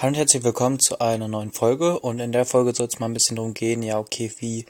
Hallo 0.00 0.10
und 0.10 0.16
herzlich 0.16 0.44
willkommen 0.44 0.78
zu 0.78 1.00
einer 1.00 1.26
neuen 1.26 1.50
Folge 1.50 1.98
und 1.98 2.20
in 2.20 2.30
der 2.30 2.46
Folge 2.46 2.72
soll 2.72 2.86
es 2.86 3.00
mal 3.00 3.06
ein 3.06 3.14
bisschen 3.14 3.34
darum 3.34 3.52
gehen, 3.52 3.82
ja 3.82 3.98
okay, 3.98 4.30
wie 4.38 4.64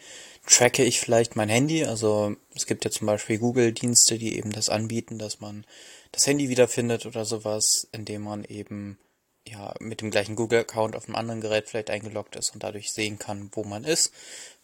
tracke 0.46 0.82
ich 0.82 1.00
vielleicht 1.00 1.36
mein 1.36 1.50
Handy? 1.50 1.84
Also 1.84 2.34
es 2.54 2.64
gibt 2.64 2.86
ja 2.86 2.90
zum 2.90 3.06
Beispiel 3.06 3.36
Google-Dienste, 3.36 4.16
die 4.16 4.38
eben 4.38 4.52
das 4.52 4.70
anbieten, 4.70 5.18
dass 5.18 5.38
man 5.38 5.66
das 6.12 6.26
Handy 6.26 6.48
wiederfindet 6.48 7.04
oder 7.04 7.26
sowas, 7.26 7.86
indem 7.92 8.22
man 8.22 8.42
eben 8.44 8.96
ja 9.46 9.74
mit 9.80 10.00
dem 10.00 10.10
gleichen 10.10 10.34
Google-Account 10.34 10.96
auf 10.96 11.04
einem 11.04 11.16
anderen 11.16 11.42
Gerät 11.42 11.68
vielleicht 11.68 11.90
eingeloggt 11.90 12.34
ist 12.34 12.54
und 12.54 12.62
dadurch 12.62 12.90
sehen 12.90 13.18
kann, 13.18 13.50
wo 13.52 13.64
man 13.64 13.84
ist. 13.84 14.12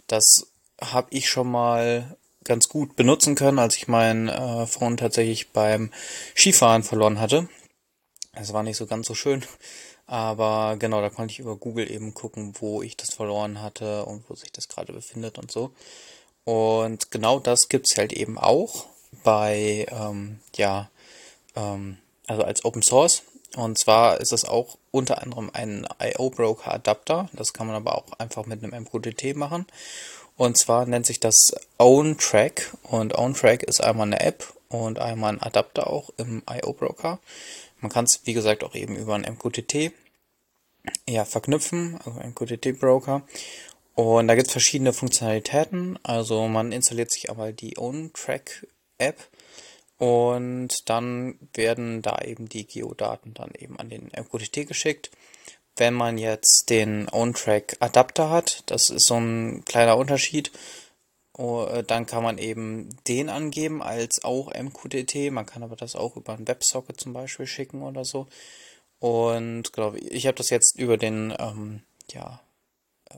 Das 0.07 0.47
habe 0.81 1.09
ich 1.11 1.29
schon 1.29 1.51
mal 1.51 2.17
ganz 2.43 2.71
gut 2.71 2.97
benutzen 2.97 3.35
können, 3.35 3.59
als 3.59 3.77
ich 3.77 3.87
mein 3.87 4.31
äh, 4.31 4.67
Phone 4.67 4.97
tatsächlich 4.97 5.51
beim 5.51 5.91
Skifahren 6.35 6.85
verloren 6.85 7.21
hatte. 7.21 7.51
Es 8.33 8.55
war 8.55 8.63
nicht 8.63 8.79
so 8.79 8.87
ganz 8.87 9.07
so 9.07 9.15
schön. 9.15 9.45
Aber 10.07 10.77
genau, 10.79 11.01
da 11.01 11.09
konnte 11.09 11.33
ich 11.33 11.39
über 11.39 11.57
Google 11.57 11.91
eben 11.91 12.13
gucken, 12.15 12.55
wo 12.61 12.83
ich 12.83 12.97
das 12.97 13.15
verloren 13.15 13.63
hatte 13.63 14.05
und 14.05 14.29
wo 14.29 14.35
sich 14.35 14.53
das 14.53 14.69
gerade 14.69 14.93
befindet 14.93 15.39
und 15.39 15.51
so. 15.51 15.71
Und 16.45 17.11
genau 17.11 17.41
das 17.41 17.69
gibt's 17.69 17.97
halt 17.97 18.13
eben 18.13 18.39
auch 18.39 18.87
bei, 19.23 19.87
ähm, 19.91 20.41
ja, 20.57 20.91
ähm, 21.57 21.99
also 22.27 22.43
als 22.43 22.65
Open 22.65 22.83
Source. 22.83 23.23
Und 23.57 23.79
zwar 23.79 24.21
ist 24.21 24.33
es 24.33 24.45
auch 24.45 24.77
unter 24.91 25.23
anderem 25.23 25.51
ein 25.53 25.87
IO 26.01 26.31
Broker 26.31 26.75
Adapter. 26.75 27.29
Das 27.33 27.53
kann 27.53 27.67
man 27.67 27.77
aber 27.77 27.97
auch 27.97 28.05
einfach 28.19 28.47
mit 28.47 28.63
einem 28.63 28.85
MQTT 28.85 29.37
machen. 29.37 29.67
Und 30.37 30.59
zwar 30.59 30.87
nennt 30.87 31.07
sich 31.07 31.21
das 31.21 31.55
OwnTrack. 31.79 32.75
Und 32.83 33.17
OwnTrack 33.17 33.63
ist 33.63 33.83
einmal 33.83 34.09
eine 34.09 34.21
App 34.21 34.53
und 34.69 34.99
einmal 34.99 35.35
ein 35.35 35.43
Adapter 35.43 35.87
auch 35.89 36.11
im 36.17 36.43
IO 36.51 36.73
Broker. 36.73 37.21
Man 37.85 37.93
kann 37.93 38.07
es, 38.07 38.23
wie 38.25 38.33
gesagt, 38.33 38.65
auch 38.65 38.75
eben 38.75 38.97
über 38.97 39.15
einen 39.15 39.31
MQTT 39.35 39.93
ja, 41.07 41.27
verknüpfen, 41.27 41.99
also 42.03 42.19
MQTT-Broker. 42.19 43.21
Und 43.95 44.27
da 44.27 44.35
gibt 44.35 44.47
es 44.47 44.53
verschiedene 44.53 44.95
Funktionalitäten. 44.95 45.99
Also 46.03 46.49
man 46.49 46.73
installiert 46.73 47.13
sich 47.13 47.29
aber 47.29 47.53
die 47.53 47.77
OwnTrack-App 47.77 49.29
und 49.99 50.89
dann 50.89 51.39
werden 51.53 52.01
da 52.01 52.23
eben 52.25 52.49
die 52.49 52.67
Geodaten 52.67 53.35
dann 53.35 53.51
eben 53.55 53.79
an 53.79 53.91
den 53.91 54.11
MQTT 54.17 54.67
geschickt. 54.67 55.11
Wenn 55.77 55.93
man 55.93 56.17
jetzt 56.17 56.71
den 56.71 57.11
OwnTrack-Adapter 57.13 58.31
hat, 58.31 58.63
das 58.65 58.89
ist 58.89 59.05
so 59.05 59.17
ein 59.17 59.63
kleiner 59.67 59.99
Unterschied, 59.99 60.53
dann 61.37 62.07
kann 62.07 62.23
man 62.23 62.39
eben 62.39 62.97
den 63.09 63.29
angeben 63.29 63.83
als 63.83 64.23
auch 64.23 64.53
MQTT. 64.55 65.33
Man 65.33 65.47
kann 65.47 65.65
aber 65.65 65.75
das 65.75 65.97
auch 65.97 66.17
über 66.17 66.35
einen 66.35 66.47
Websocket 66.47 67.01
zum 67.01 67.13
Beispiel 67.13 67.47
schicken 67.47 67.83
oder 67.83 68.05
so. 68.05 68.29
Und 69.01 69.73
genau, 69.73 69.95
ich 69.95 70.27
habe 70.27 70.37
das 70.37 70.51
jetzt 70.51 70.79
über 70.79 70.97
den 70.97 71.35
ähm, 71.39 71.83
ja, 72.11 72.41
äh, 73.11 73.17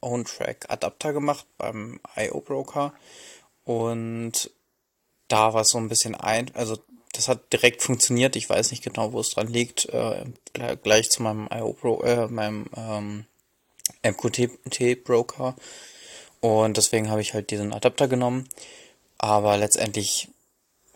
OwnTrack 0.00 0.66
Adapter 0.68 1.12
gemacht 1.12 1.46
beim 1.56 2.00
IO 2.16 2.40
Broker. 2.40 2.92
Und 3.64 4.50
da 5.28 5.54
war 5.54 5.62
es 5.62 5.68
so 5.68 5.78
ein 5.78 5.88
bisschen 5.88 6.14
ein, 6.14 6.50
also 6.54 6.78
das 7.12 7.28
hat 7.28 7.52
direkt 7.52 7.82
funktioniert. 7.82 8.36
Ich 8.36 8.50
weiß 8.50 8.70
nicht 8.70 8.82
genau, 8.82 9.12
wo 9.12 9.20
es 9.20 9.30
dran 9.30 9.48
liegt. 9.48 9.86
Äh, 9.86 10.24
gleich 10.82 11.10
zu 11.10 11.22
meinem 11.22 11.48
IO 11.52 11.72
Pro, 11.72 12.02
äh, 12.02 12.28
meinem 12.28 12.66
ähm, 12.76 13.26
MQTT 14.02 15.04
Broker. 15.04 15.56
Und 16.40 16.76
deswegen 16.76 17.10
habe 17.10 17.20
ich 17.20 17.34
halt 17.34 17.50
diesen 17.50 17.72
Adapter 17.72 18.08
genommen. 18.08 18.48
Aber 19.18 19.56
letztendlich 19.56 20.28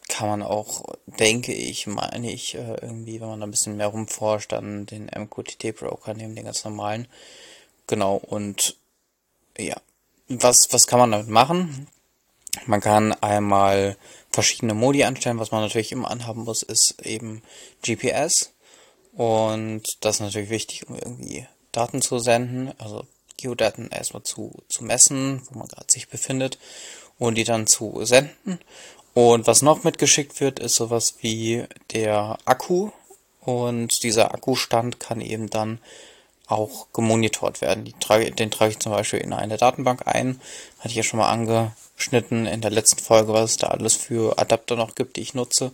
kann 0.08 0.28
man 0.28 0.42
auch, 0.42 0.82
denke 1.06 1.52
ich, 1.52 1.86
meine 1.86 2.30
ich, 2.30 2.54
äh, 2.54 2.76
irgendwie, 2.80 3.20
wenn 3.20 3.28
man 3.28 3.40
da 3.40 3.46
ein 3.46 3.50
bisschen 3.50 3.76
mehr 3.76 3.88
rumforscht, 3.88 4.52
dann 4.52 4.86
den 4.86 5.06
MQTT-Broker 5.06 6.14
nehmen, 6.14 6.36
den 6.36 6.44
ganz 6.44 6.64
normalen. 6.64 7.08
Genau, 7.86 8.16
und 8.16 8.76
ja, 9.58 9.76
was, 10.28 10.68
was 10.70 10.86
kann 10.86 10.98
man 10.98 11.12
damit 11.12 11.28
machen? 11.28 11.88
Man 12.66 12.80
kann 12.80 13.12
einmal 13.14 13.96
verschiedene 14.30 14.74
Modi 14.74 15.04
anstellen. 15.04 15.38
Was 15.38 15.50
man 15.50 15.62
natürlich 15.62 15.92
immer 15.92 16.10
anhaben 16.10 16.44
muss, 16.44 16.62
ist 16.62 16.96
eben 17.02 17.42
GPS. 17.82 18.52
Und 19.14 19.82
das 20.00 20.16
ist 20.16 20.20
natürlich 20.20 20.50
wichtig, 20.50 20.88
um 20.88 20.96
irgendwie 20.96 21.46
Daten 21.72 22.02
zu 22.02 22.18
senden. 22.18 22.72
Also 22.78 23.06
Geodaten 23.42 23.88
erstmal 23.90 24.22
zu, 24.22 24.52
zu 24.68 24.84
messen, 24.84 25.42
wo 25.50 25.58
man 25.58 25.68
gerade 25.68 25.86
sich 25.90 26.08
befindet 26.08 26.58
und 27.18 27.36
die 27.36 27.44
dann 27.44 27.66
zu 27.66 28.04
senden. 28.04 28.58
Und 29.14 29.46
was 29.46 29.62
noch 29.62 29.84
mitgeschickt 29.84 30.40
wird, 30.40 30.58
ist 30.58 30.76
sowas 30.76 31.16
wie 31.20 31.64
der 31.92 32.38
Akku. 32.44 32.90
Und 33.40 34.02
dieser 34.04 34.32
Akkustand 34.32 35.00
kann 35.00 35.20
eben 35.20 35.50
dann 35.50 35.80
auch 36.46 36.86
gemonitort 36.92 37.60
werden. 37.60 37.92
Trage, 38.00 38.30
den 38.30 38.50
trage 38.50 38.72
ich 38.72 38.78
zum 38.78 38.92
Beispiel 38.92 39.20
in 39.20 39.32
eine 39.32 39.56
Datenbank 39.56 40.06
ein. 40.06 40.40
Hatte 40.78 40.88
ich 40.88 40.94
ja 40.96 41.02
schon 41.02 41.18
mal 41.18 41.30
angeschnitten 41.30 42.46
in 42.46 42.60
der 42.60 42.70
letzten 42.70 43.02
Folge, 43.02 43.32
was 43.32 43.52
es 43.52 43.56
da 43.56 43.68
alles 43.68 43.96
für 43.96 44.38
Adapter 44.38 44.76
noch 44.76 44.94
gibt, 44.94 45.16
die 45.16 45.22
ich 45.22 45.34
nutze. 45.34 45.72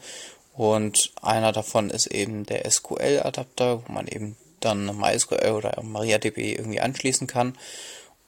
Und 0.55 1.13
einer 1.23 1.53
davon 1.53 1.91
ist 1.91 2.07
eben 2.07 2.45
der 2.45 2.69
SQL-Adapter, 2.69 3.83
wo 3.87 3.93
man 3.93 4.09
eben 4.09 4.37
dann 4.61 4.87
MySQL 4.87 5.53
oder 5.53 5.83
MariaDB 5.83 6.55
irgendwie 6.55 6.81
anschließen 6.81 7.27
kann 7.27 7.57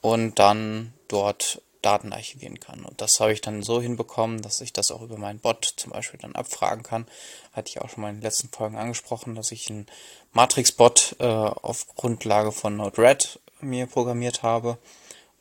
und 0.01 0.39
dann 0.39 0.93
dort 1.09 1.63
Daten 1.83 2.13
archivieren 2.13 2.61
kann. 2.61 2.85
Und 2.85 3.01
das 3.01 3.21
habe 3.21 3.33
ich 3.33 3.41
dann 3.41 3.63
so 3.63 3.81
hinbekommen, 3.81 4.43
dass 4.43 4.61
ich 4.61 4.73
das 4.73 4.91
auch 4.91 5.03
über 5.03 5.17
meinen 5.17 5.39
Bot 5.39 5.65
zum 5.77 5.93
Beispiel 5.93 6.21
dann 6.21 6.35
abfragen 6.35 6.83
kann. 6.83 7.07
Hatte 7.53 7.71
ich 7.71 7.81
auch 7.81 7.89
schon 7.89 8.03
mal 8.03 8.11
in 8.11 8.17
den 8.17 8.23
letzten 8.23 8.49
Folgen 8.49 8.77
angesprochen, 8.77 9.35
dass 9.35 9.51
ich 9.53 9.71
einen 9.71 9.87
Matrix-Bot 10.33 11.17
äh, 11.21 11.25
auf 11.25 11.87
Grundlage 11.95 12.53
von 12.53 12.77
Node-RED 12.77 13.41
mir 13.61 13.87
programmiert 13.87 14.43
habe. 14.43 14.79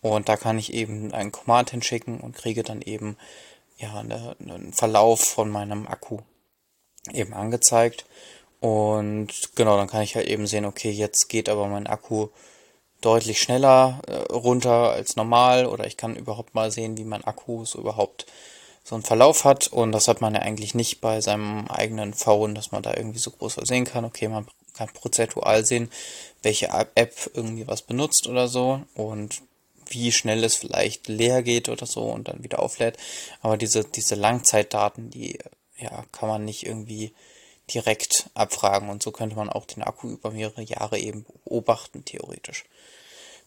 Und 0.01 0.29
da 0.29 0.37
kann 0.37 0.57
ich 0.57 0.73
eben 0.73 1.13
einen 1.13 1.31
Command 1.31 1.71
hinschicken 1.71 2.21
und 2.21 2.35
kriege 2.35 2.63
dann 2.63 2.81
eben 2.81 3.17
ja 3.77 3.99
eine, 3.99 4.35
einen 4.39 4.71
Verlauf 4.71 5.21
von 5.21 5.49
meinem 5.49 5.87
Akku 5.87 6.19
eben 7.11 7.33
angezeigt. 7.33 8.05
Und 8.59 9.55
genau, 9.55 9.77
dann 9.77 9.87
kann 9.87 10.01
ich 10.01 10.15
halt 10.15 10.27
eben 10.27 10.47
sehen, 10.47 10.65
okay, 10.65 10.91
jetzt 10.91 11.29
geht 11.29 11.49
aber 11.49 11.67
mein 11.67 11.87
Akku 11.87 12.27
deutlich 13.01 13.41
schneller 13.41 14.01
äh, 14.07 14.33
runter 14.33 14.91
als 14.91 15.15
normal 15.15 15.65
oder 15.65 15.87
ich 15.87 15.95
kann 15.95 16.15
überhaupt 16.15 16.55
mal 16.55 16.71
sehen, 16.71 16.97
wie 16.97 17.05
mein 17.05 17.23
Akku 17.23 17.63
so 17.63 17.79
überhaupt 17.79 18.25
so 18.83 18.95
einen 18.95 19.03
Verlauf 19.03 19.45
hat 19.45 19.67
und 19.67 19.91
das 19.91 20.07
hat 20.07 20.19
man 20.19 20.33
ja 20.33 20.41
eigentlich 20.41 20.73
nicht 20.75 20.99
bei 20.99 21.21
seinem 21.21 21.67
eigenen 21.67 22.13
Phone, 22.13 22.55
dass 22.55 22.71
man 22.71 22.83
da 22.83 22.93
irgendwie 22.95 23.19
so 23.19 23.31
groß 23.31 23.55
sehen 23.63 23.85
kann. 23.85 24.03
Okay, 24.03 24.27
man 24.27 24.47
kann 24.73 24.89
prozentual 24.93 25.65
sehen, 25.65 25.91
welche 26.41 26.69
App 26.95 27.29
irgendwie 27.33 27.67
was 27.67 27.81
benutzt 27.81 28.27
oder 28.27 28.47
so 28.47 28.81
und 28.95 29.41
wie 29.87 30.11
schnell 30.11 30.43
es 30.43 30.55
vielleicht 30.55 31.07
leer 31.07 31.43
geht 31.43 31.69
oder 31.69 31.85
so 31.85 32.03
und 32.03 32.27
dann 32.27 32.43
wieder 32.43 32.59
auflädt. 32.59 32.97
Aber 33.41 33.57
diese, 33.57 33.83
diese 33.83 34.15
Langzeitdaten, 34.15 35.09
die 35.09 35.39
ja, 35.77 36.03
kann 36.11 36.29
man 36.29 36.45
nicht 36.45 36.65
irgendwie 36.65 37.13
direkt 37.73 38.29
abfragen 38.33 38.89
und 38.89 39.01
so 39.01 39.11
könnte 39.11 39.35
man 39.35 39.49
auch 39.49 39.65
den 39.65 39.83
Akku 39.83 40.09
über 40.09 40.31
mehrere 40.31 40.61
Jahre 40.61 40.99
eben 40.99 41.25
beobachten, 41.45 42.05
theoretisch. 42.05 42.65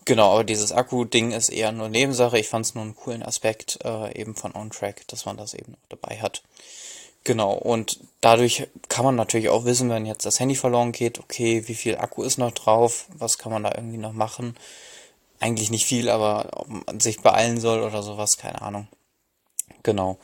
Genau, 0.05 0.33
aber 0.33 0.45
dieses 0.45 0.73
Akku-Ding 0.73 1.31
ist 1.31 1.49
eher 1.49 1.71
nur 1.71 1.89
Nebensache. 1.89 2.39
Ich 2.39 2.49
fand 2.49 2.67
es 2.67 2.75
nur 2.75 2.83
einen 2.83 2.97
coolen 2.97 3.23
Aspekt 3.23 3.79
äh, 3.85 4.19
eben 4.19 4.35
von 4.35 4.55
OnTrack, 4.55 5.07
dass 5.07 5.27
man 5.27 5.37
das 5.37 5.55
eben 5.55 5.77
dabei 5.91 6.21
hat. 6.21 6.43
Genau, 7.25 7.53
und 7.53 8.01
dadurch 8.21 8.67
kann 8.89 9.05
man 9.05 9.15
natürlich 9.15 9.49
auch 9.49 9.65
wissen, 9.65 9.89
wenn 9.91 10.07
jetzt 10.07 10.27
das 10.27 10.41
Handy 10.41 10.57
verloren 10.57 10.91
geht, 10.91 11.21
okay, 11.21 11.69
wie 11.69 11.77
viel 11.77 11.97
Akku 11.97 12.25
ist 12.25 12.39
noch 12.39 12.51
drauf, 12.51 13.07
was 13.15 13.39
kann 13.39 13.53
man 13.53 13.63
da 13.63 13.73
irgendwie 13.77 13.99
noch 13.99 14.13
machen. 14.13 14.57
Eigentlich 15.39 15.71
nicht 15.71 15.87
viel, 15.87 16.09
aber 16.09 16.49
ob 16.55 16.69
man 16.69 17.01
sich 17.01 17.21
beeilen 17.21 17.61
soll 17.61 17.83
oder 17.83 18.03
sowas, 18.03 18.37
keine 18.39 18.61
Ahnung. 18.61 18.89
Genau. 19.85 20.19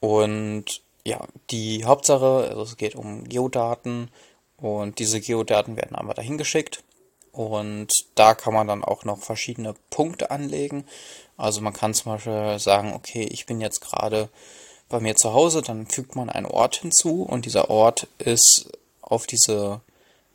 Und 0.00 0.82
ja, 1.08 1.26
die 1.50 1.84
Hauptsache, 1.84 2.48
also 2.50 2.62
es 2.62 2.76
geht 2.76 2.94
um 2.94 3.24
Geodaten 3.24 4.10
und 4.58 4.98
diese 4.98 5.20
Geodaten 5.20 5.76
werden 5.76 5.96
einmal 5.96 6.14
dahin 6.14 6.36
geschickt 6.36 6.84
und 7.32 7.88
da 8.14 8.34
kann 8.34 8.52
man 8.52 8.66
dann 8.66 8.84
auch 8.84 9.04
noch 9.04 9.18
verschiedene 9.18 9.74
Punkte 9.88 10.30
anlegen. 10.30 10.84
Also 11.38 11.62
man 11.62 11.72
kann 11.72 11.94
zum 11.94 12.12
Beispiel 12.12 12.58
sagen, 12.58 12.92
okay, 12.92 13.22
ich 13.22 13.46
bin 13.46 13.60
jetzt 13.60 13.80
gerade 13.80 14.28
bei 14.90 15.00
mir 15.00 15.16
zu 15.16 15.32
Hause, 15.32 15.62
dann 15.62 15.86
fügt 15.86 16.14
man 16.14 16.28
einen 16.28 16.46
Ort 16.46 16.76
hinzu 16.76 17.22
und 17.22 17.46
dieser 17.46 17.70
Ort 17.70 18.06
ist 18.18 18.70
auf 19.00 19.26
diese 19.26 19.80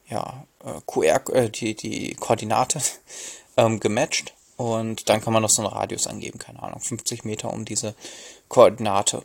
ja, 0.09 0.45
äh, 0.63 0.81
QR, 0.87 1.21
äh, 1.33 1.49
die, 1.49 1.75
die 1.75 2.15
Koordinate 2.15 2.81
ähm, 3.57 3.79
gematcht 3.79 4.33
und 4.57 5.09
dann 5.09 5.21
kann 5.21 5.33
man 5.33 5.43
noch 5.43 5.49
so 5.49 5.61
einen 5.61 5.73
Radius 5.73 6.07
angeben, 6.07 6.39
keine 6.39 6.63
Ahnung, 6.63 6.79
50 6.79 7.25
Meter 7.25 7.53
um 7.53 7.65
diese 7.65 7.95
Koordinate. 8.47 9.23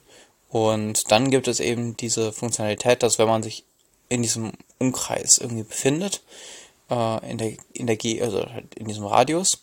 Und 0.48 1.10
dann 1.10 1.30
gibt 1.30 1.48
es 1.48 1.60
eben 1.60 1.96
diese 1.96 2.32
Funktionalität, 2.32 3.02
dass 3.02 3.18
wenn 3.18 3.28
man 3.28 3.42
sich 3.42 3.64
in 4.08 4.22
diesem 4.22 4.52
Umkreis 4.78 5.38
irgendwie 5.38 5.64
befindet, 5.64 6.22
äh, 6.90 7.30
in 7.30 7.38
der, 7.38 7.52
in 7.72 7.86
der 7.86 7.96
G, 7.96 8.22
also 8.22 8.46
halt 8.46 8.74
in 8.74 8.88
diesem 8.88 9.04
Radius, 9.04 9.62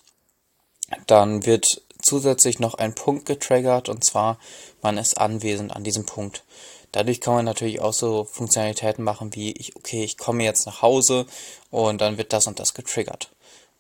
dann 1.08 1.46
wird 1.46 1.82
zusätzlich 2.02 2.60
noch 2.60 2.76
ein 2.76 2.94
Punkt 2.94 3.26
getriggert 3.26 3.90
und 3.90 4.04
zwar 4.04 4.38
man 4.84 4.98
ist 4.98 5.18
anwesend 5.18 5.76
an 5.76 5.84
diesem 5.84 6.06
Punkt. 6.06 6.44
Dadurch 6.92 7.20
kann 7.20 7.34
man 7.34 7.46
natürlich 7.46 7.82
auch 7.82 7.94
so 7.94 8.24
Funktionalitäten 8.24 9.04
machen 9.04 9.36
wie 9.36 9.52
ich, 9.52 9.76
okay, 9.76 10.04
ich 10.04 10.18
komme 10.18 10.44
jetzt 10.44 10.66
nach 10.66 10.82
Hause 10.82 11.26
und 11.72 12.00
dann 12.00 12.18
wird 12.18 12.32
das 12.32 12.48
und 12.48 12.60
das 12.60 12.74
getriggert. 12.74 13.32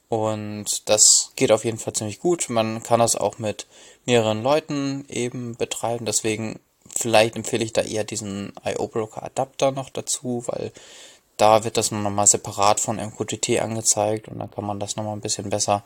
Und 0.09 0.89
das 0.89 1.31
geht 1.35 1.51
auf 1.51 1.65
jeden 1.65 1.77
Fall 1.77 1.93
ziemlich 1.93 2.19
gut. 2.19 2.49
Man 2.49 2.83
kann 2.83 2.99
das 2.99 3.15
auch 3.15 3.39
mit 3.39 3.67
mehreren 4.05 4.43
Leuten 4.43 5.05
eben 5.07 5.55
betreiben. 5.55 6.05
Deswegen 6.05 6.59
vielleicht 6.97 7.35
empfehle 7.35 7.63
ich 7.63 7.73
da 7.73 7.81
eher 7.81 8.03
diesen 8.03 8.53
IO 8.63 8.87
Broker 8.87 9.23
Adapter 9.23 9.71
noch 9.71 9.89
dazu, 9.89 10.43
weil 10.47 10.71
da 11.37 11.63
wird 11.63 11.77
das 11.77 11.91
nochmal 11.91 12.27
separat 12.27 12.79
von 12.79 12.97
MQTT 12.97 13.59
angezeigt 13.59 14.27
und 14.27 14.39
dann 14.39 14.51
kann 14.51 14.65
man 14.65 14.79
das 14.79 14.95
nochmal 14.95 15.15
ein 15.15 15.21
bisschen 15.21 15.49
besser 15.49 15.83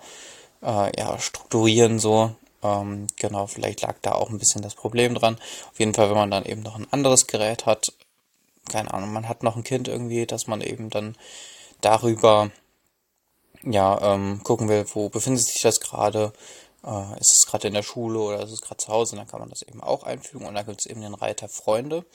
äh, 0.61 0.91
ja, 0.97 1.17
strukturieren 1.19 1.99
so. 1.99 2.31
Ähm, 2.61 3.07
genau, 3.15 3.47
vielleicht 3.47 3.81
lag 3.81 3.95
da 4.01 4.13
auch 4.13 4.29
ein 4.29 4.37
bisschen 4.37 4.61
das 4.61 4.75
Problem 4.75 5.15
dran. 5.15 5.37
Auf 5.71 5.79
jeden 5.79 5.93
Fall, 5.93 6.09
wenn 6.09 6.17
man 6.17 6.31
dann 6.31 6.45
eben 6.45 6.61
noch 6.61 6.75
ein 6.75 6.91
anderes 6.91 7.25
Gerät 7.27 7.65
hat, 7.65 7.93
keine 8.69 8.93
Ahnung, 8.93 9.11
man 9.11 9.27
hat 9.27 9.43
noch 9.43 9.55
ein 9.55 9.63
Kind 9.63 9.87
irgendwie, 9.87 10.25
dass 10.25 10.47
man 10.47 10.61
eben 10.61 10.89
dann 10.89 11.15
darüber 11.81 12.51
ja 13.63 14.13
ähm, 14.13 14.41
gucken 14.43 14.69
will, 14.69 14.85
wo 14.93 15.09
befindet 15.09 15.45
sich 15.45 15.61
das 15.61 15.79
gerade, 15.79 16.33
äh, 16.85 17.19
ist 17.19 17.33
es 17.33 17.45
gerade 17.45 17.67
in 17.67 17.73
der 17.73 17.83
Schule 17.83 18.19
oder 18.19 18.43
ist 18.43 18.51
es 18.51 18.61
gerade 18.61 18.77
zu 18.77 18.89
Hause, 18.89 19.15
dann 19.15 19.27
kann 19.27 19.39
man 19.39 19.49
das 19.49 19.61
eben 19.61 19.81
auch 19.81 20.03
einfügen 20.03 20.45
und 20.45 20.55
dann 20.55 20.65
gibt 20.65 20.81
es 20.81 20.85
eben 20.85 21.01
den 21.01 21.13
Reiter 21.13 21.49
Freunde 21.49 22.05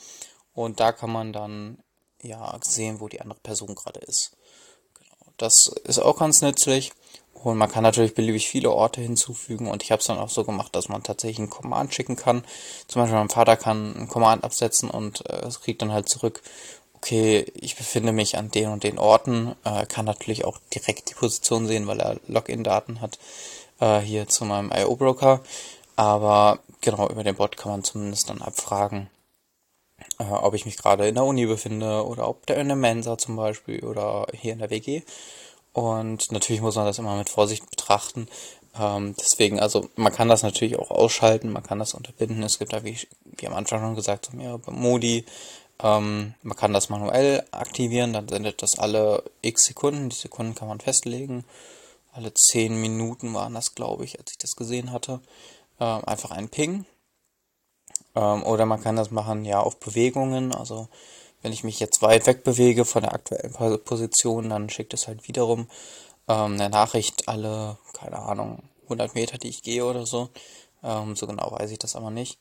und 0.53 0.79
da 0.79 0.91
kann 0.91 1.11
man 1.11 1.33
dann 1.33 1.79
ja 2.21 2.57
sehen, 2.63 2.99
wo 2.99 3.07
die 3.07 3.21
andere 3.21 3.39
Person 3.39 3.75
gerade 3.75 3.99
ist. 3.99 4.31
Genau. 4.97 5.33
Das 5.37 5.71
ist 5.83 5.99
auch 5.99 6.17
ganz 6.17 6.41
nützlich 6.41 6.93
und 7.33 7.57
man 7.57 7.69
kann 7.69 7.83
natürlich 7.83 8.15
beliebig 8.15 8.47
viele 8.47 8.71
Orte 8.71 9.01
hinzufügen 9.01 9.67
und 9.67 9.83
ich 9.83 9.91
habe 9.91 9.99
es 9.99 10.07
dann 10.07 10.17
auch 10.17 10.29
so 10.29 10.43
gemacht, 10.43 10.75
dass 10.75 10.89
man 10.89 11.03
tatsächlich 11.03 11.39
einen 11.39 11.49
Command 11.49 11.93
schicken 11.93 12.15
kann. 12.15 12.43
Zum 12.87 13.01
Beispiel 13.01 13.17
mein 13.17 13.29
Vater 13.29 13.57
kann 13.57 13.95
einen 13.95 14.07
Command 14.07 14.43
absetzen 14.43 14.89
und 14.89 15.29
äh, 15.29 15.45
es 15.45 15.61
kriegt 15.61 15.81
dann 15.81 15.91
halt 15.91 16.09
zurück, 16.09 16.41
okay, 16.93 17.45
ich 17.53 17.75
befinde 17.75 18.13
mich 18.13 18.37
an 18.37 18.49
den 18.49 18.69
und 18.69 18.83
den 18.83 18.97
Orten, 18.97 19.55
äh, 19.63 19.85
kann 19.85 20.05
natürlich 20.05 20.43
auch 20.43 20.57
direkt 20.73 21.11
die 21.11 21.13
Position 21.13 21.67
sehen, 21.67 21.85
weil 21.85 21.99
er 21.99 22.19
Login-Daten 22.27 22.99
hat 22.99 23.19
äh, 23.79 23.99
hier 23.99 24.27
zu 24.27 24.45
meinem 24.45 24.71
IO-Broker. 24.71 25.41
Aber 25.95 26.59
genau, 26.81 27.09
über 27.09 27.23
den 27.23 27.35
Bot 27.35 27.57
kann 27.57 27.71
man 27.71 27.83
zumindest 27.83 28.29
dann 28.29 28.41
abfragen, 28.41 29.09
äh, 30.19 30.23
ob 30.23 30.53
ich 30.53 30.65
mich 30.65 30.77
gerade 30.77 31.07
in 31.07 31.15
der 31.15 31.25
Uni 31.25 31.45
befinde 31.45 32.05
oder 32.05 32.27
ob 32.27 32.45
der 32.45 32.57
in 32.57 32.67
der 32.67 32.75
Mensa 32.75 33.17
zum 33.17 33.35
Beispiel 33.35 33.83
oder 33.83 34.27
hier 34.33 34.53
in 34.53 34.59
der 34.59 34.69
WG. 34.69 35.03
Und 35.73 36.31
natürlich 36.31 36.61
muss 36.61 36.75
man 36.75 36.85
das 36.85 36.99
immer 36.99 37.17
mit 37.17 37.29
Vorsicht 37.29 37.69
betrachten. 37.69 38.27
Ähm, 38.79 39.15
deswegen, 39.19 39.59
also 39.59 39.89
man 39.95 40.13
kann 40.13 40.29
das 40.29 40.43
natürlich 40.43 40.77
auch 40.77 40.91
ausschalten, 40.91 41.51
man 41.51 41.63
kann 41.63 41.79
das 41.79 41.93
unterbinden. 41.93 42.43
Es 42.43 42.59
gibt 42.59 42.73
da, 42.73 42.83
wie, 42.83 42.97
wie 43.23 43.47
am 43.47 43.53
Anfang 43.53 43.81
schon 43.81 43.95
gesagt, 43.95 44.29
so 44.31 44.37
mehrere 44.37 44.71
Modi. 44.71 45.25
Ähm, 45.81 46.33
man 46.43 46.57
kann 46.57 46.73
das 46.73 46.89
manuell 46.89 47.43
aktivieren, 47.51 48.13
dann 48.13 48.27
sendet 48.27 48.61
das 48.61 48.79
alle 48.79 49.23
x 49.41 49.65
Sekunden. 49.65 50.09
Die 50.09 50.15
Sekunden 50.15 50.55
kann 50.55 50.67
man 50.67 50.79
festlegen. 50.79 51.43
Alle 52.15 52.33
10 52.33 52.79
Minuten 52.79 53.33
waren 53.33 53.53
das, 53.53 53.75
glaube 53.75 54.05
ich, 54.05 54.17
als 54.17 54.31
ich 54.31 54.37
das 54.37 54.55
gesehen 54.55 54.93
hatte. 54.93 55.19
Ähm, 55.81 56.01
einfach 56.05 56.31
ein 56.31 56.47
Ping. 56.47 56.85
Ähm, 58.15 58.43
oder 58.43 58.65
man 58.65 58.81
kann 58.81 58.95
das 58.95 59.11
machen, 59.11 59.43
ja, 59.43 59.59
auf 59.59 59.81
Bewegungen. 59.81 60.55
Also 60.55 60.87
wenn 61.41 61.51
ich 61.51 61.65
mich 61.65 61.79
jetzt 61.81 62.01
weit 62.01 62.25
weg 62.25 62.45
bewege 62.45 62.85
von 62.85 63.03
der 63.03 63.13
aktuellen 63.13 63.83
Position, 63.83 64.49
dann 64.49 64.69
schickt 64.69 64.93
es 64.93 65.07
halt 65.07 65.27
wiederum 65.27 65.67
ähm, 66.29 66.53
eine 66.53 66.69
Nachricht 66.69 67.27
alle, 67.27 67.77
keine 67.91 68.19
Ahnung, 68.19 68.63
100 68.83 69.13
Meter, 69.13 69.37
die 69.37 69.49
ich 69.49 69.61
gehe 69.61 69.85
oder 69.85 70.05
so. 70.05 70.29
Ähm, 70.83 71.17
so 71.17 71.27
genau 71.27 71.51
weiß 71.51 71.69
ich 71.71 71.79
das 71.79 71.97
aber 71.97 72.11
nicht. 72.11 72.39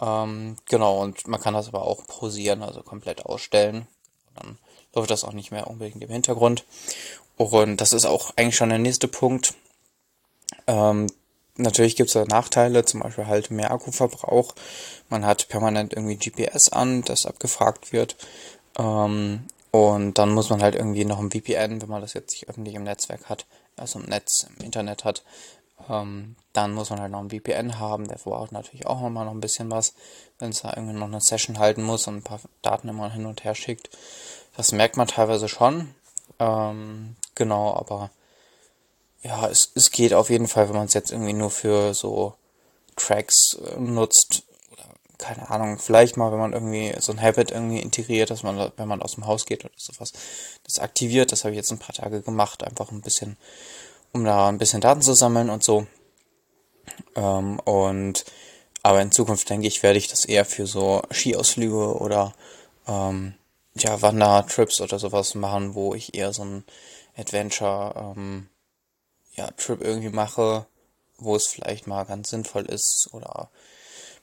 Ähm, 0.00 0.56
genau, 0.66 1.00
und 1.02 1.26
man 1.28 1.40
kann 1.40 1.54
das 1.54 1.68
aber 1.68 1.82
auch 1.82 2.06
pausieren, 2.06 2.62
also 2.62 2.82
komplett 2.82 3.24
ausstellen. 3.24 3.88
Dann 4.34 4.58
läuft 4.98 5.10
das 5.10 5.24
auch 5.24 5.32
nicht 5.32 5.50
mehr 5.50 5.68
unbedingt 5.68 6.02
im 6.02 6.10
Hintergrund. 6.10 6.64
Und 7.36 7.80
das 7.80 7.92
ist 7.92 8.04
auch 8.04 8.32
eigentlich 8.36 8.56
schon 8.56 8.68
der 8.68 8.78
nächste 8.78 9.08
Punkt. 9.08 9.54
Ähm, 10.66 11.06
natürlich 11.56 11.96
gibt 11.96 12.08
es 12.08 12.14
da 12.14 12.24
Nachteile, 12.24 12.84
zum 12.84 13.00
Beispiel 13.00 13.26
halt 13.26 13.50
mehr 13.50 13.70
Akkuverbrauch. 13.70 14.54
Man 15.08 15.24
hat 15.24 15.48
permanent 15.48 15.92
irgendwie 15.92 16.16
GPS 16.16 16.68
an, 16.68 17.02
das 17.02 17.26
abgefragt 17.26 17.92
wird. 17.92 18.16
Ähm, 18.76 19.44
und 19.70 20.18
dann 20.18 20.32
muss 20.32 20.50
man 20.50 20.62
halt 20.62 20.74
irgendwie 20.74 21.04
noch 21.04 21.20
ein 21.20 21.30
VPN, 21.30 21.80
wenn 21.80 21.88
man 21.88 22.00
das 22.00 22.14
jetzt 22.14 22.32
nicht 22.32 22.48
öffentlich 22.48 22.74
im 22.74 22.84
Netzwerk 22.84 23.28
hat, 23.28 23.46
also 23.76 24.00
im 24.00 24.06
Netz, 24.06 24.48
im 24.56 24.64
Internet 24.64 25.04
hat, 25.04 25.22
ähm, 25.88 26.36
dann 26.52 26.72
muss 26.74 26.90
man 26.90 27.00
halt 27.00 27.12
noch 27.12 27.20
ein 27.20 27.30
VPN 27.30 27.78
haben, 27.78 28.08
der 28.08 28.18
verbraucht 28.18 28.52
natürlich 28.52 28.86
auch 28.86 29.00
nochmal 29.00 29.26
noch 29.26 29.32
ein 29.32 29.40
bisschen 29.40 29.70
was, 29.70 29.94
wenn 30.38 30.50
es 30.50 30.62
da 30.62 30.72
irgendwie 30.74 30.94
noch 30.94 31.06
eine 31.06 31.20
Session 31.20 31.58
halten 31.58 31.82
muss 31.82 32.06
und 32.08 32.16
ein 32.16 32.22
paar 32.22 32.40
Daten 32.62 32.88
immer 32.88 33.12
hin 33.12 33.26
und 33.26 33.44
her 33.44 33.54
schickt. 33.54 33.90
Das 34.58 34.72
merkt 34.72 34.96
man 34.96 35.06
teilweise 35.06 35.48
schon. 35.48 35.94
Ähm, 36.40 37.14
genau, 37.36 37.74
aber 37.74 38.10
ja, 39.22 39.48
es, 39.48 39.70
es 39.76 39.92
geht 39.92 40.12
auf 40.12 40.30
jeden 40.30 40.48
Fall, 40.48 40.68
wenn 40.68 40.74
man 40.74 40.86
es 40.86 40.94
jetzt 40.94 41.12
irgendwie 41.12 41.32
nur 41.32 41.50
für 41.50 41.94
so 41.94 42.34
Tracks 42.96 43.54
äh, 43.54 43.78
nutzt. 43.78 44.42
Keine 45.16 45.48
Ahnung, 45.48 45.78
vielleicht 45.78 46.16
mal, 46.16 46.32
wenn 46.32 46.40
man 46.40 46.52
irgendwie 46.54 46.92
so 46.98 47.12
ein 47.12 47.22
Habit 47.22 47.52
irgendwie 47.52 47.78
integriert, 47.78 48.30
dass 48.30 48.42
man, 48.42 48.72
wenn 48.76 48.88
man 48.88 49.00
aus 49.00 49.14
dem 49.14 49.26
Haus 49.28 49.46
geht 49.46 49.64
oder 49.64 49.74
sowas, 49.76 50.12
das 50.64 50.80
aktiviert. 50.80 51.30
Das 51.30 51.44
habe 51.44 51.52
ich 51.52 51.58
jetzt 51.58 51.70
ein 51.70 51.78
paar 51.78 51.94
Tage 51.94 52.20
gemacht, 52.20 52.64
einfach 52.64 52.90
ein 52.90 53.00
bisschen 53.00 53.36
um 54.10 54.24
da 54.24 54.48
ein 54.48 54.58
bisschen 54.58 54.80
Daten 54.80 55.02
zu 55.02 55.14
sammeln 55.14 55.50
und 55.50 55.62
so. 55.62 55.86
Ähm, 57.14 57.60
und 57.60 58.24
aber 58.82 59.02
in 59.02 59.12
Zukunft 59.12 59.48
denke 59.50 59.68
ich, 59.68 59.84
werde 59.84 59.98
ich 59.98 60.08
das 60.08 60.24
eher 60.24 60.44
für 60.44 60.66
so 60.66 61.02
Skiausflüge 61.12 61.96
oder 61.96 62.34
ähm, 62.88 63.34
ja, 63.84 64.02
Wandertrips 64.02 64.80
oder 64.80 64.98
sowas 64.98 65.34
machen, 65.34 65.74
wo 65.74 65.94
ich 65.94 66.14
eher 66.14 66.32
so 66.32 66.44
ein 66.44 66.64
Adventure 67.16 68.14
ähm, 68.16 68.48
ja, 69.34 69.48
Trip 69.52 69.80
irgendwie 69.80 70.10
mache, 70.10 70.66
wo 71.18 71.36
es 71.36 71.46
vielleicht 71.46 71.86
mal 71.86 72.04
ganz 72.04 72.30
sinnvoll 72.30 72.66
ist 72.66 73.08
oder 73.12 73.50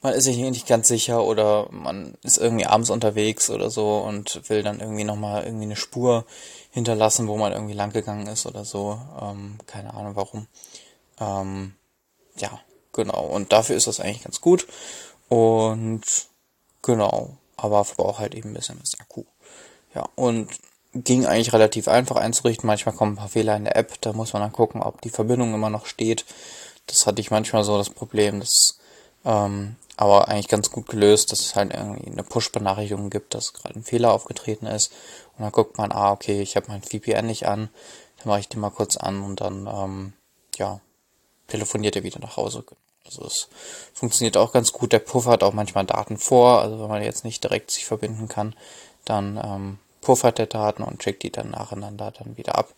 man 0.05 0.13
ist 0.13 0.25
sich 0.25 0.37
nicht 0.37 0.67
ganz 0.67 0.87
sicher 0.87 1.23
oder 1.23 1.67
man 1.71 2.15
ist 2.21 2.37
irgendwie 2.37 2.67
abends 2.67 2.91
unterwegs 2.91 3.49
oder 3.49 3.71
so 3.71 3.97
und 3.97 4.49
will 4.49 4.61
dann 4.61 4.79
irgendwie 4.79 5.03
nochmal 5.03 5.43
irgendwie 5.43 5.65
eine 5.65 5.75
Spur 5.75 6.25
hinterlassen, 6.69 7.27
wo 7.27 7.37
man 7.37 7.53
irgendwie 7.53 7.73
lang 7.73 7.91
gegangen 7.91 8.27
ist 8.27 8.45
oder 8.45 8.65
so. 8.65 8.99
Ähm, 9.19 9.57
keine 9.65 9.95
Ahnung 9.95 10.15
warum. 10.15 10.47
Ähm, 11.19 11.73
ja, 12.35 12.59
genau. 12.93 13.25
Und 13.25 13.51
dafür 13.51 13.75
ist 13.75 13.87
das 13.87 13.99
eigentlich 13.99 14.23
ganz 14.23 14.41
gut. 14.41 14.67
Und 15.27 16.03
genau. 16.83 17.37
Aber 17.57 17.85
verbraucht 17.85 18.19
halt 18.19 18.35
eben 18.35 18.49
ein 18.49 18.53
bisschen 18.53 18.79
das 18.79 18.99
Akku. 18.99 19.23
Ja, 19.95 20.09
und 20.15 20.49
ging 20.93 21.25
eigentlich 21.25 21.53
relativ 21.53 21.87
einfach 21.87 22.17
einzurichten. 22.17 22.67
Manchmal 22.67 22.95
kommen 22.95 23.13
ein 23.13 23.17
paar 23.17 23.29
Fehler 23.29 23.55
in 23.55 23.65
der 23.65 23.75
App. 23.75 23.99
Da 24.01 24.13
muss 24.13 24.33
man 24.33 24.41
dann 24.41 24.51
gucken, 24.51 24.81
ob 24.81 25.01
die 25.01 25.09
Verbindung 25.09 25.53
immer 25.53 25.69
noch 25.69 25.85
steht. 25.85 26.25
Das 26.87 27.07
hatte 27.07 27.21
ich 27.21 27.31
manchmal 27.31 27.63
so 27.63 27.77
das 27.77 27.89
Problem, 27.89 28.39
dass 28.39 28.79
ähm, 29.25 29.75
aber 29.97 30.27
eigentlich 30.27 30.47
ganz 30.47 30.71
gut 30.71 30.87
gelöst, 30.87 31.31
dass 31.31 31.39
es 31.39 31.55
halt 31.55 31.73
irgendwie 31.73 32.11
eine 32.11 32.23
Push-Benachrichtigung 32.23 33.09
gibt, 33.09 33.33
dass 33.33 33.53
gerade 33.53 33.75
ein 33.79 33.83
Fehler 33.83 34.13
aufgetreten 34.13 34.67
ist. 34.67 34.91
Und 35.37 35.43
dann 35.43 35.51
guckt 35.51 35.77
man, 35.77 35.91
ah, 35.91 36.11
okay, 36.11 36.41
ich 36.41 36.55
habe 36.55 36.67
mein 36.67 36.83
VPN 36.83 37.25
nicht 37.25 37.47
an, 37.47 37.69
dann 38.17 38.27
mache 38.27 38.41
ich 38.41 38.49
die 38.49 38.57
mal 38.57 38.69
kurz 38.71 38.97
an 38.97 39.23
und 39.23 39.41
dann, 39.41 39.67
ähm, 39.67 40.13
ja, 40.57 40.79
telefoniert 41.47 41.95
er 41.95 42.03
wieder 42.03 42.19
nach 42.19 42.37
Hause. 42.37 42.63
Also 43.05 43.25
es 43.25 43.47
funktioniert 43.93 44.35
auch 44.35 44.51
ganz 44.51 44.71
gut. 44.71 44.91
Der 44.91 44.99
puffert 44.99 45.43
auch 45.43 45.53
manchmal 45.53 45.85
Daten 45.85 46.17
vor, 46.17 46.61
also 46.61 46.79
wenn 46.79 46.89
man 46.89 47.03
jetzt 47.03 47.23
nicht 47.23 47.43
direkt 47.43 47.71
sich 47.71 47.85
verbinden 47.85 48.27
kann, 48.27 48.55
dann 49.05 49.39
ähm, 49.41 49.79
puffert 50.05 50.37
der 50.37 50.45
Daten 50.45 50.83
und 50.83 50.99
checkt 50.99 51.23
die 51.23 51.31
dann 51.31 51.49
nacheinander 51.49 52.11
dann 52.11 52.37
wieder 52.37 52.55
ab. 52.55 52.73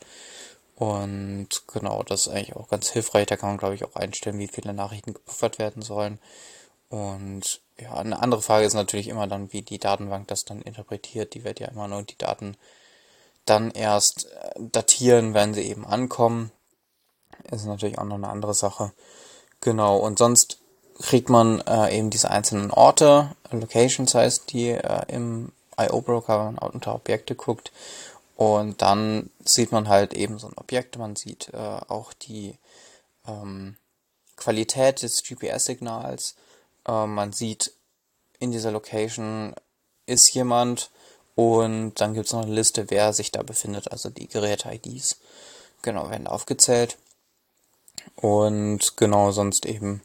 Und 0.76 1.50
genau, 1.68 2.02
das 2.04 2.22
ist 2.22 2.28
eigentlich 2.30 2.56
auch 2.56 2.70
ganz 2.70 2.90
hilfreich. 2.90 3.26
Da 3.26 3.36
kann 3.36 3.50
man, 3.50 3.58
glaube 3.58 3.76
ich, 3.76 3.84
auch 3.84 3.96
einstellen, 3.96 4.40
wie 4.40 4.48
viele 4.48 4.74
Nachrichten 4.74 5.14
gepuffert 5.14 5.60
werden 5.60 5.82
sollen. 5.82 6.20
Und 6.90 7.60
ja, 7.78 7.96
eine 7.96 8.22
andere 8.22 8.42
Frage 8.42 8.66
ist 8.66 8.76
natürlich 8.76 9.10
immer 9.10 9.28
dann, 9.28 9.52
wie 9.52 9.62
die 9.62 9.78
Datenbank 9.78 10.30
das 10.30 10.46
dann 10.46 10.62
interpretiert. 10.62 11.34
Die 11.34 11.44
wird 11.44 11.60
ja 11.60 11.68
immer 11.68 11.90
nur 11.90 12.04
die 12.04 12.18
Daten 12.18 12.56
dann 13.46 13.72
erst 13.72 14.28
äh, 14.32 14.52
datieren, 14.58 15.34
wenn 15.34 15.54
sie 15.54 15.64
eben 15.64 15.86
ankommen. 15.86 16.52
Ist 17.52 17.66
natürlich 17.66 17.98
auch 17.98 18.06
noch 18.06 18.16
eine 18.16 18.30
andere 18.30 18.54
Sache. 18.54 18.94
Genau, 19.60 19.98
und 19.98 20.18
sonst 20.18 20.60
kriegt 21.02 21.30
man 21.30 21.60
äh, 21.62 21.98
eben 21.98 22.10
diese 22.10 22.32
einzelnen 22.32 22.72
Orte, 22.72 23.36
Locations 23.52 24.16
heißt 24.16 24.54
die, 24.54 24.70
äh, 24.70 25.02
im 25.10 25.52
IO-Broker, 25.78 26.56
unter 26.74 26.96
Objekte 26.96 27.36
guckt. 27.36 27.72
Und 28.36 28.82
dann 28.82 29.30
sieht 29.44 29.72
man 29.72 29.88
halt 29.88 30.14
eben 30.14 30.38
so 30.38 30.48
ein 30.48 30.58
Objekt, 30.58 30.98
man 30.98 31.16
sieht 31.16 31.50
äh, 31.54 31.58
auch 31.88 32.14
die 32.14 32.56
ähm, 33.28 33.78
Qualität 34.36 35.02
des 35.02 35.24
GPS-Signals 35.24 36.36
äh, 36.88 37.06
man 37.06 37.34
sieht 37.34 37.74
in 38.40 38.52
dieser 38.52 38.72
Location 38.72 39.54
ist 40.06 40.34
jemand 40.34 40.90
und 41.36 41.96
dann 41.96 42.14
gibt 42.14 42.28
es 42.28 42.34
noch 42.34 42.44
eine 42.44 42.54
Liste, 42.54 42.90
wer 42.90 43.14
sich 43.14 43.32
da 43.32 43.44
befindet, 43.44 43.92
also 43.92 44.10
die 44.10 44.28
Geräte-IDs. 44.28 45.18
Genau, 45.82 46.10
werden 46.10 46.28
aufgezählt. 46.28 46.98
Und 48.16 48.98
genau, 48.98 49.32
sonst 49.32 49.66
eben 49.66 50.02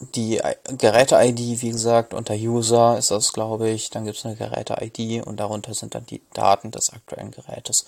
die 0.00 0.40
Geräte-ID, 0.64 1.60
wie 1.60 1.70
gesagt, 1.70 2.14
unter 2.14 2.34
User 2.34 2.96
ist 2.96 3.10
das, 3.10 3.32
glaube 3.32 3.68
ich. 3.68 3.90
Dann 3.90 4.04
gibt 4.04 4.16
es 4.16 4.24
eine 4.24 4.36
Geräte-ID 4.36 5.26
und 5.26 5.38
darunter 5.38 5.74
sind 5.74 5.94
dann 5.94 6.06
die 6.06 6.22
Daten 6.32 6.70
des 6.70 6.90
aktuellen 6.90 7.30
Gerätes. 7.30 7.84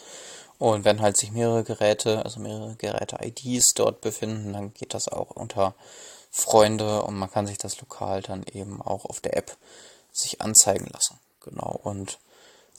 Und 0.59 0.85
wenn 0.85 1.01
halt 1.01 1.17
sich 1.17 1.33
mehrere 1.33 1.65
Geräte, 1.65 2.25
also 2.25 2.39
mehrere 2.39 2.75
Geräte-IDs 2.77 3.75
dort 3.75 4.01
befinden, 4.01 4.53
dann 4.53 4.75
geht 4.75 4.95
das 4.95 5.09
auch 5.09 5.31
unter 5.31 5.75
Freunde 6.31 7.03
und 7.03 7.15
man 7.17 7.31
kann 7.31 7.47
sich 7.47 7.59
das 7.59 7.81
lokal 7.81 8.23
dann 8.23 8.45
eben 8.53 8.81
auch 8.81 9.05
auf 9.07 9.21
der 9.21 9.37
App 9.37 9.57
sich 10.13 10.41
anzeigen 10.41 10.87
lassen. 10.93 11.19
Genau. 11.41 11.81
Und 11.83 12.19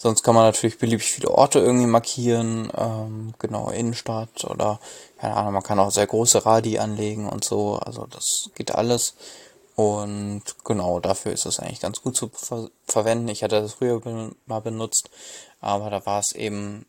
sonst 0.03 0.21
kann 0.21 0.35
man 0.35 0.43
natürlich 0.43 0.77
beliebig 0.77 1.09
viele 1.09 1.31
Orte 1.31 1.59
irgendwie 1.59 1.87
markieren, 1.87 2.69
ähm, 2.75 3.33
genau, 3.39 3.69
Innenstadt 3.69 4.43
oder, 4.43 4.81
keine 5.17 5.35
Ahnung, 5.35 5.53
man 5.53 5.63
kann 5.63 5.79
auch 5.79 5.91
sehr 5.91 6.07
große 6.07 6.45
Radi 6.45 6.77
anlegen 6.77 7.29
und 7.29 7.45
so. 7.45 7.77
Also 7.77 8.05
das 8.07 8.49
geht 8.53 8.75
alles. 8.75 9.15
Und 9.75 10.43
genau, 10.65 10.99
dafür 10.99 11.31
ist 11.31 11.45
es 11.45 11.59
eigentlich 11.59 11.79
ganz 11.79 12.01
gut 12.01 12.17
zu 12.17 12.29
ver 12.33 12.69
verwenden. 12.85 13.29
Ich 13.29 13.43
hatte 13.43 13.61
das 13.61 13.75
früher 13.75 14.01
mal 14.45 14.59
benutzt, 14.59 15.09
aber 15.61 15.89
da 15.89 16.05
war 16.05 16.19
es 16.19 16.33
eben 16.33 16.85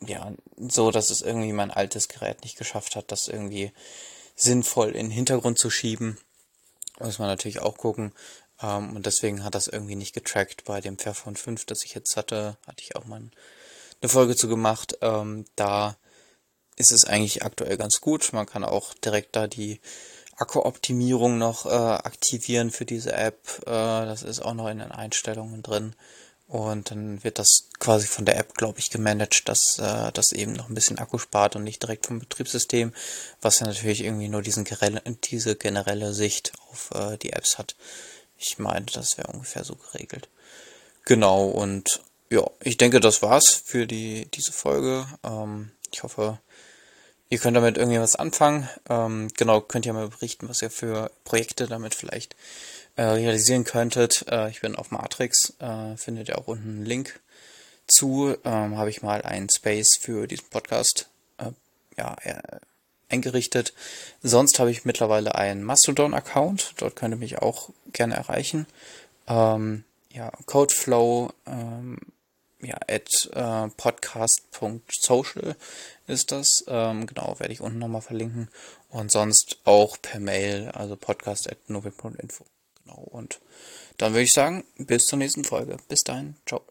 ja 0.00 0.32
so, 0.56 0.90
dass 0.90 1.10
es 1.10 1.20
irgendwie 1.20 1.52
mein 1.52 1.70
altes 1.70 2.08
Gerät 2.08 2.42
nicht 2.44 2.56
geschafft 2.56 2.96
hat, 2.96 3.12
das 3.12 3.28
irgendwie 3.28 3.72
sinnvoll 4.36 4.88
in 4.88 5.08
den 5.08 5.10
Hintergrund 5.10 5.58
zu 5.58 5.68
schieben. 5.68 6.18
Muss 6.98 7.18
man 7.18 7.28
natürlich 7.28 7.60
auch 7.60 7.76
gucken. 7.76 8.12
Ähm, 8.62 8.96
und 8.96 9.06
deswegen 9.06 9.44
hat 9.44 9.54
das 9.54 9.68
irgendwie 9.68 9.96
nicht 9.96 10.14
getrackt 10.14 10.64
bei 10.64 10.80
dem 10.80 10.98
Fairphone 10.98 11.36
5, 11.36 11.64
das 11.66 11.84
ich 11.84 11.94
jetzt 11.94 12.16
hatte. 12.16 12.56
Hatte 12.66 12.82
ich 12.82 12.96
auch 12.96 13.04
mal 13.04 13.22
eine 14.00 14.08
Folge 14.08 14.36
zu 14.36 14.48
gemacht. 14.48 14.98
Ähm, 15.00 15.44
da 15.56 15.96
ist 16.76 16.92
es 16.92 17.04
eigentlich 17.04 17.44
aktuell 17.44 17.76
ganz 17.76 18.00
gut. 18.00 18.32
Man 18.32 18.46
kann 18.46 18.64
auch 18.64 18.94
direkt 18.94 19.36
da 19.36 19.46
die 19.46 19.80
Akkuoptimierung 20.36 21.38
noch 21.38 21.66
äh, 21.66 21.68
aktivieren 21.68 22.70
für 22.70 22.84
diese 22.84 23.12
App. 23.12 23.62
Äh, 23.66 23.70
das 23.70 24.22
ist 24.22 24.40
auch 24.40 24.54
noch 24.54 24.68
in 24.68 24.78
den 24.78 24.92
Einstellungen 24.92 25.62
drin. 25.62 25.94
Und 26.48 26.90
dann 26.90 27.24
wird 27.24 27.38
das 27.38 27.68
quasi 27.78 28.06
von 28.06 28.26
der 28.26 28.36
App, 28.36 28.54
glaube 28.54 28.78
ich, 28.78 28.90
gemanagt, 28.90 29.48
dass 29.48 29.78
äh, 29.78 30.12
das 30.12 30.32
eben 30.32 30.52
noch 30.52 30.68
ein 30.68 30.74
bisschen 30.74 30.98
Akku 30.98 31.16
spart 31.16 31.56
und 31.56 31.64
nicht 31.64 31.82
direkt 31.82 32.06
vom 32.06 32.18
Betriebssystem, 32.18 32.92
was 33.40 33.60
ja 33.60 33.66
natürlich 33.66 34.04
irgendwie 34.04 34.28
nur 34.28 34.42
diesen 34.42 34.66
diese 35.24 35.56
generelle 35.56 36.12
Sicht 36.12 36.52
auf 36.70 36.90
äh, 36.94 37.16
die 37.16 37.32
Apps 37.32 37.56
hat. 37.56 37.74
Ich 38.42 38.58
meine, 38.58 38.86
das 38.86 39.16
wäre 39.16 39.32
ungefähr 39.32 39.64
so 39.64 39.76
geregelt. 39.76 40.28
Genau, 41.04 41.46
und 41.46 42.00
ja, 42.28 42.48
ich 42.60 42.76
denke, 42.76 43.00
das 43.00 43.22
war's 43.22 43.62
für 43.64 43.86
die 43.86 44.26
diese 44.34 44.52
Folge. 44.52 45.06
Ähm, 45.22 45.70
ich 45.92 46.02
hoffe, 46.02 46.38
ihr 47.28 47.38
könnt 47.38 47.56
damit 47.56 47.76
irgendwie 47.76 48.00
was 48.00 48.16
anfangen. 48.16 48.68
Ähm, 48.88 49.28
genau, 49.36 49.60
könnt 49.60 49.86
ihr 49.86 49.92
mal 49.92 50.08
berichten, 50.08 50.48
was 50.48 50.62
ihr 50.62 50.70
für 50.70 51.10
Projekte 51.24 51.66
damit 51.66 51.94
vielleicht 51.94 52.34
äh, 52.96 53.02
realisieren 53.02 53.64
könntet. 53.64 54.24
Äh, 54.28 54.50
ich 54.50 54.60
bin 54.60 54.76
auf 54.76 54.90
Matrix, 54.90 55.54
äh, 55.60 55.96
findet 55.96 56.28
ihr 56.28 56.38
auch 56.38 56.48
unten 56.48 56.68
einen 56.68 56.86
Link 56.86 57.20
zu. 57.86 58.36
Ähm, 58.44 58.76
Habe 58.76 58.90
ich 58.90 59.02
mal 59.02 59.22
einen 59.22 59.50
Space 59.50 59.98
für 60.00 60.26
diesen 60.26 60.48
Podcast 60.48 61.08
äh, 61.38 61.52
ja, 61.96 62.16
eingerichtet. 63.12 63.74
Sonst 64.22 64.58
habe 64.58 64.70
ich 64.70 64.84
mittlerweile 64.84 65.34
einen 65.34 65.62
Mastodon-Account. 65.62 66.74
Dort 66.78 66.96
könnt 66.96 67.14
ihr 67.14 67.18
mich 67.18 67.38
auch 67.38 67.70
gerne 67.92 68.14
erreichen. 68.14 68.66
Ähm, 69.28 69.84
ja, 70.10 70.30
Codeflow 70.46 71.30
ähm, 71.46 71.98
ja, 72.60 72.76
at 72.88 73.08
äh, 73.32 73.68
podcast.social 73.76 75.56
ist 76.06 76.32
das. 76.32 76.64
Ähm, 76.68 77.06
genau, 77.06 77.38
werde 77.38 77.52
ich 77.52 77.60
unten 77.60 77.78
nochmal 77.78 78.02
verlinken. 78.02 78.48
Und 78.88 79.10
sonst 79.10 79.58
auch 79.64 79.96
per 80.00 80.20
Mail, 80.20 80.68
also 80.68 80.96
podcast 80.96 81.50
at. 81.50 81.58
Genau. 81.66 83.00
Und 83.10 83.40
dann 83.98 84.12
würde 84.12 84.22
ich 84.22 84.32
sagen, 84.32 84.64
bis 84.76 85.04
zur 85.04 85.18
nächsten 85.18 85.44
Folge. 85.44 85.76
Bis 85.88 86.00
dahin. 86.00 86.36
Ciao. 86.46 86.62